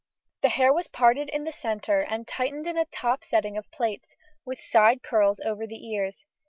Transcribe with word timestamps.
The 0.41 0.49
hair 0.49 0.73
was 0.73 0.87
parted 0.87 1.29
in 1.29 1.43
the 1.43 1.51
centre 1.51 1.99
and 2.01 2.27
tightened 2.27 2.65
in 2.65 2.75
a 2.75 2.85
top 2.85 3.23
setting 3.23 3.55
of 3.55 3.69
plaits, 3.69 4.15
with 4.43 4.59
side 4.59 5.03
curls 5.03 5.39
over 5.45 5.67
the 5.67 5.87
ears. 5.93 6.25